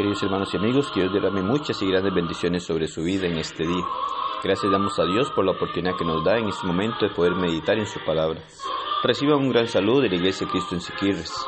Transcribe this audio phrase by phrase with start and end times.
[0.00, 3.36] Queridos hermanos y amigos, que Dios derrame muchas y grandes bendiciones sobre su vida en
[3.36, 3.84] este día.
[4.42, 7.34] Gracias damos a Dios por la oportunidad que nos da en este momento de poder
[7.34, 8.40] meditar en su palabra.
[9.02, 11.46] Reciba un gran saludo de la Iglesia de Cristo en Siquirres.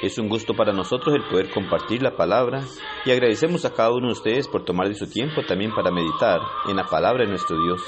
[0.00, 2.62] Es un gusto para nosotros el poder compartir la palabra
[3.04, 6.40] y agradecemos a cada uno de ustedes por tomar de su tiempo también para meditar
[6.66, 7.82] en la palabra de nuestro Dios,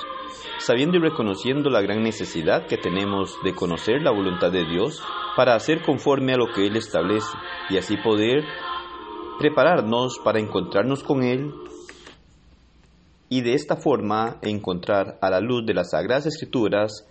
[0.58, 5.02] sabiendo y reconociendo la gran necesidad que tenemos de conocer la voluntad de Dios
[5.34, 7.34] para hacer conforme a lo que Él establece
[7.70, 8.44] y así poder
[9.38, 11.52] prepararnos para encontrarnos con Él
[13.28, 17.06] y de esta forma encontrar a la luz de las Sagradas Escrituras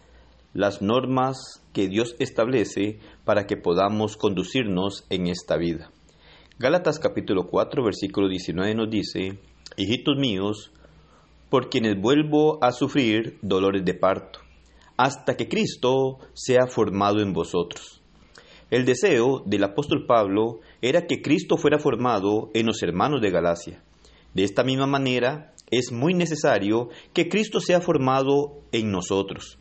[0.53, 5.92] las normas que Dios establece para que podamos conducirnos en esta vida.
[6.58, 9.38] Gálatas capítulo 4 versículo 19 nos dice,
[9.76, 10.72] Hijitos míos,
[11.50, 14.40] por quienes vuelvo a sufrir dolores de parto,
[14.98, 18.02] hasta que Cristo sea formado en vosotros.
[18.72, 23.84] El deseo del apóstol Pablo era que Cristo fuera formado en los hermanos de Galacia.
[24.34, 29.58] De esta misma manera, es muy necesario que Cristo sea formado en nosotros.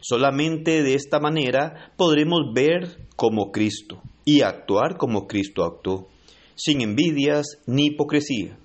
[0.00, 6.08] Solamente de esta manera podremos ver como Cristo y actuar como Cristo actuó,
[6.54, 8.58] sin envidias ni hipocresía.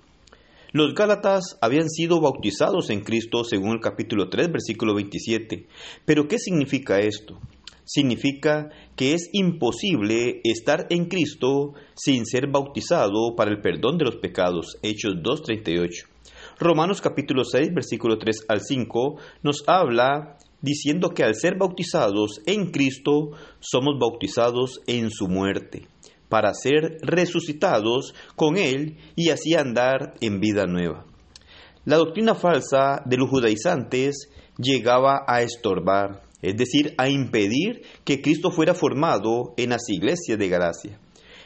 [0.72, 5.66] Los Gálatas habían sido bautizados en Cristo según el capítulo 3, versículo 27.
[6.04, 7.38] Pero ¿qué significa esto?
[7.86, 14.16] Significa que es imposible estar en Cristo sin ser bautizado para el perdón de los
[14.16, 14.76] pecados.
[14.82, 16.08] Hechos 2.38.
[16.58, 22.72] Romanos capítulo 6, versículo 3 al 5 nos habla diciendo que al ser bautizados en
[22.72, 25.86] Cristo somos bautizados en su muerte,
[26.28, 31.06] para ser resucitados con Él y así andar en vida nueva.
[31.84, 38.50] La doctrina falsa de los judaizantes llegaba a estorbar, es decir, a impedir que Cristo
[38.50, 40.98] fuera formado en las iglesias de Galacia.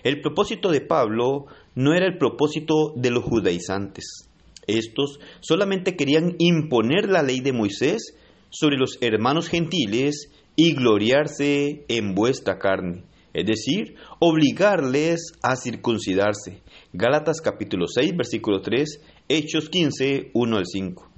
[0.03, 4.29] El propósito de Pablo no era el propósito de los judaizantes.
[4.67, 8.15] Estos solamente querían imponer la ley de Moisés
[8.51, 16.63] sobre los hermanos gentiles y gloriarse en vuestra carne, es decir, obligarles a circuncidarse.
[16.93, 21.10] Gálatas capítulo 6, versículo 3, Hechos 15, 1 al 5.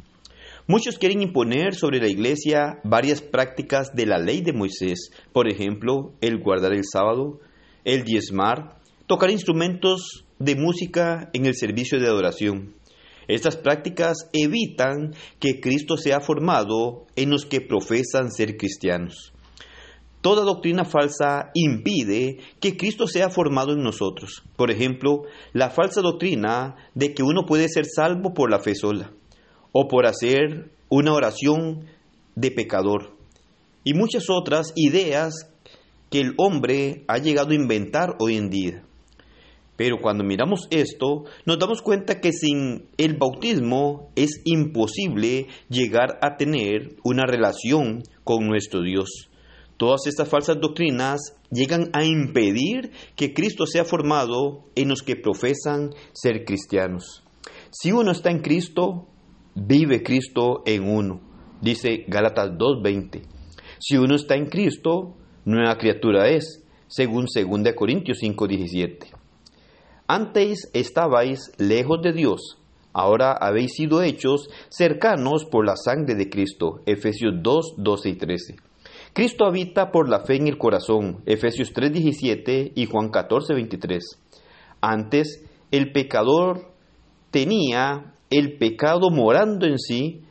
[0.69, 6.12] Muchos quieren imponer sobre la iglesia varias prácticas de la ley de Moisés, por ejemplo,
[6.21, 7.41] el guardar el sábado,
[7.84, 8.78] el diezmar,
[9.09, 12.77] tocar instrumentos de música en el servicio de adoración.
[13.27, 19.33] Estas prácticas evitan que Cristo sea formado en los que profesan ser cristianos.
[20.21, 24.44] Toda doctrina falsa impide que Cristo sea formado en nosotros.
[24.55, 29.11] Por ejemplo, la falsa doctrina de que uno puede ser salvo por la fe sola
[29.72, 31.87] o por hacer una oración
[32.34, 33.16] de pecador
[33.84, 35.49] y muchas otras ideas
[36.10, 38.84] que el hombre ha llegado a inventar hoy en día.
[39.77, 46.37] Pero cuando miramos esto, nos damos cuenta que sin el bautismo es imposible llegar a
[46.37, 49.31] tener una relación con nuestro Dios.
[49.78, 55.91] Todas estas falsas doctrinas llegan a impedir que Cristo sea formado en los que profesan
[56.12, 57.25] ser cristianos.
[57.71, 59.09] Si uno está en Cristo,
[59.54, 61.20] vive Cristo en uno,
[61.60, 63.22] dice Gálatas 2.20.
[63.78, 69.06] Si uno está en Cristo, nueva criatura es, según 2 Corintios 5.17.
[70.06, 72.58] Antes estabais lejos de Dios,
[72.92, 76.82] ahora habéis sido hechos cercanos por la sangre de Cristo.
[76.86, 78.56] Efesios 2, 12 y 13.
[79.14, 81.22] Cristo habita por la fe en el corazón.
[81.26, 84.19] Efesios 3, 17 y Juan 14, 23.
[84.80, 86.72] Antes, el pecador
[87.30, 90.23] tenía el pecado morando en sí,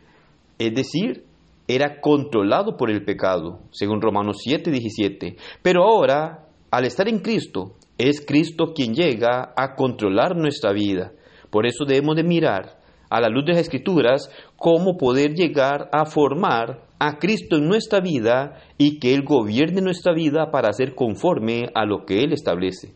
[0.57, 1.23] es decir,
[1.67, 5.35] era controlado por el pecado, según Romanos 7, 17.
[5.61, 11.11] Pero ahora, al estar en Cristo, es Cristo quien llega a controlar nuestra vida.
[11.51, 16.05] Por eso debemos de mirar a la luz de las Escrituras cómo poder llegar a
[16.05, 21.69] formar a Cristo en nuestra vida y que Él gobierne nuestra vida para ser conforme
[21.75, 22.95] a lo que Él establece.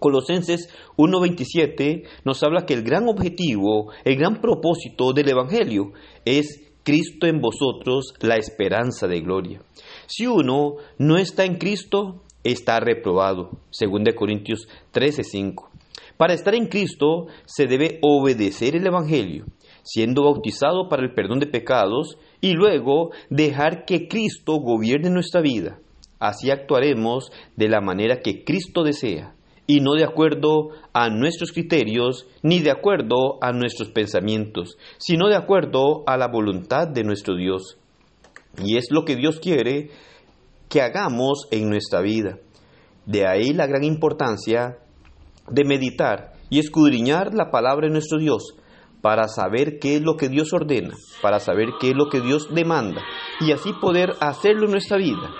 [0.00, 5.92] Colosenses 1.27 nos habla que el gran objetivo, el gran propósito del Evangelio
[6.24, 9.60] es Cristo en vosotros, la esperanza de gloria.
[10.06, 13.50] Si uno no está en Cristo, está reprobado.
[13.78, 15.68] 2 Corintios 13:5.
[16.16, 19.44] Para estar en Cristo se debe obedecer el Evangelio,
[19.82, 25.78] siendo bautizado para el perdón de pecados y luego dejar que Cristo gobierne nuestra vida.
[26.18, 29.34] Así actuaremos de la manera que Cristo desea
[29.70, 35.36] y no de acuerdo a nuestros criterios ni de acuerdo a nuestros pensamientos, sino de
[35.36, 37.78] acuerdo a la voluntad de nuestro Dios.
[38.64, 39.90] Y es lo que Dios quiere
[40.68, 42.38] que hagamos en nuestra vida.
[43.06, 44.78] De ahí la gran importancia
[45.48, 48.56] de meditar y escudriñar la palabra de nuestro Dios
[49.00, 52.52] para saber qué es lo que Dios ordena, para saber qué es lo que Dios
[52.52, 53.02] demanda
[53.38, 55.30] y así poder hacerlo en nuestra vida,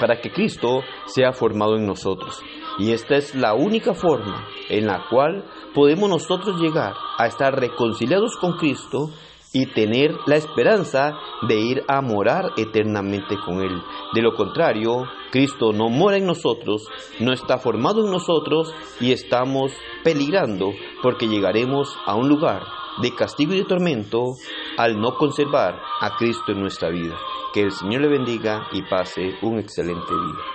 [0.00, 2.42] para que Cristo sea formado en nosotros.
[2.78, 5.44] Y esta es la única forma en la cual
[5.74, 9.10] podemos nosotros llegar a estar reconciliados con Cristo
[9.54, 11.16] y tener la esperanza
[11.48, 13.80] de ir a morar eternamente con Él.
[14.12, 16.88] De lo contrario, Cristo no mora en nosotros,
[17.20, 19.72] no está formado en nosotros y estamos
[20.02, 20.72] peligrando
[21.02, 22.64] porque llegaremos a un lugar
[23.00, 24.34] de castigo y de tormento
[24.76, 27.16] al no conservar a Cristo en nuestra vida.
[27.52, 30.53] Que el Señor le bendiga y pase un excelente día.